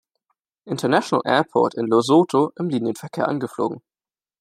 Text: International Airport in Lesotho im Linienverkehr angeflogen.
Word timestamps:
International 0.65 1.21
Airport 1.27 1.75
in 1.75 1.85
Lesotho 1.85 2.51
im 2.57 2.69
Linienverkehr 2.69 3.27
angeflogen. 3.27 3.83